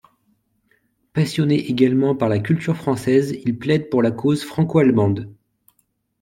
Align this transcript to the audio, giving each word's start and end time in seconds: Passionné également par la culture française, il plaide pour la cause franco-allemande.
Passionné 1.13 1.57
également 1.69 2.15
par 2.15 2.27
la 2.27 2.39
culture 2.39 2.75
française, 2.75 3.37
il 3.45 3.59
plaide 3.59 3.87
pour 3.91 4.01
la 4.01 4.09
cause 4.09 4.43
franco-allemande. 4.43 5.31